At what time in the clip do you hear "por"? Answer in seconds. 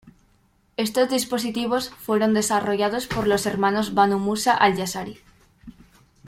3.05-3.27